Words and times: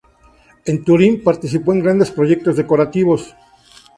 En 0.69 0.77
Turín 0.83 1.23
participó 1.23 1.73
en 1.73 1.83
grandes 1.83 2.09
proyectos 2.09 2.55
decorativos. 2.57 3.35